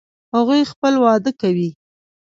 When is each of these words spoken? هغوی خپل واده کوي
هغوی 0.35 0.61
خپل 0.71 0.93
واده 1.05 1.31
کوي 1.41 1.69